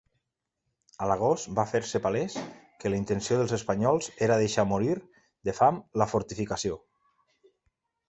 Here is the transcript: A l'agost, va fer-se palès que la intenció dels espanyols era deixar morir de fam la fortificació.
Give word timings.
A 1.03 1.09
l'agost, 1.11 1.49
va 1.59 1.65
fer-se 1.73 2.01
palès 2.05 2.39
que 2.83 2.93
la 2.93 2.99
intenció 3.03 3.39
dels 3.43 3.55
espanyols 3.59 4.11
era 4.31 4.41
deixar 4.47 4.69
morir 4.75 4.99
de 5.51 5.59
fam 5.63 5.83
la 6.05 6.13
fortificació. 6.17 6.85